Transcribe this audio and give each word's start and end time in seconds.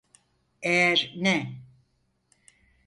Eğer 0.61 1.13
ne? 1.17 1.53